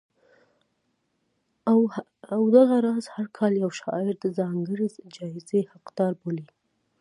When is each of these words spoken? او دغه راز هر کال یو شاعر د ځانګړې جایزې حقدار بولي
او 2.33 2.43
دغه 2.55 2.77
راز 2.85 3.05
هر 3.15 3.25
کال 3.37 3.53
یو 3.63 3.71
شاعر 3.79 4.13
د 4.19 4.25
ځانګړې 4.37 4.87
جایزې 5.15 5.61
حقدار 5.71 6.11
بولي 6.21 6.47